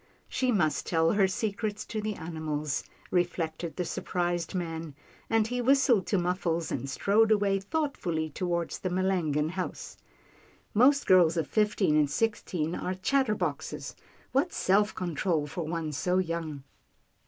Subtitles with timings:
[0.27, 4.95] "She must tell her secrets to the animals," re flected the surprised man,
[5.29, 9.97] and he whistled to Muffles, and strode away thoughtfully toward the Melangon house."
[10.73, 13.93] Most girls of fifteen and six teen are chatterboxes.
[14.31, 16.63] What self control for one so young."